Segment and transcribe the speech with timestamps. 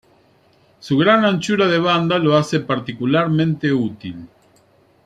[0.79, 4.27] Su gran anchura de banda lo hace particularmente útil.